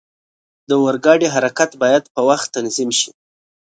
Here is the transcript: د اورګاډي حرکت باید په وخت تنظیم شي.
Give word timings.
د 0.67 0.69
اورګاډي 0.81 1.27
حرکت 1.35 1.71
باید 1.81 2.03
په 2.13 2.21
وخت 2.29 2.47
تنظیم 2.55 2.89
شي. 2.99 3.09